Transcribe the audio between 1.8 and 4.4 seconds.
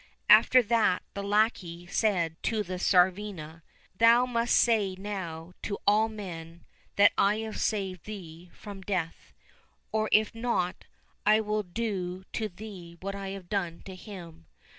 said to the Tsarivna," Thou